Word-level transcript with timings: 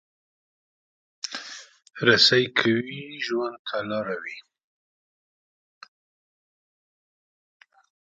رسۍ 2.05 2.45
که 2.57 2.69
وي، 2.83 3.01
ژوند 3.25 3.57
ته 3.67 3.77
لاره 3.89 4.17
وي. 4.23 4.37